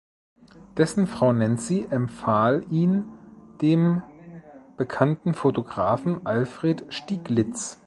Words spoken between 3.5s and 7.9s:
dem bekannten Fotografen Alfred Stieglitz.